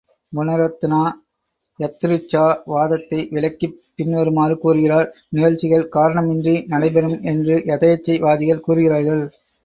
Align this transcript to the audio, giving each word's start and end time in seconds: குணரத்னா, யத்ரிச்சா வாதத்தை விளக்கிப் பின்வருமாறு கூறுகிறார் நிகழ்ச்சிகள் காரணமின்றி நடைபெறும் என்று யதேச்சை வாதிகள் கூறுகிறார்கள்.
குணரத்னா, 0.33 0.99
யத்ரிச்சா 1.79 2.45
வாதத்தை 2.65 3.27
விளக்கிப் 3.29 3.75
பின்வருமாறு 3.95 4.57
கூறுகிறார் 4.57 5.07
நிகழ்ச்சிகள் 5.29 5.89
காரணமின்றி 5.95 6.65
நடைபெறும் 6.67 7.21
என்று 7.23 7.57
யதேச்சை 7.67 8.19
வாதிகள் 8.19 8.59
கூறுகிறார்கள். 8.59 9.23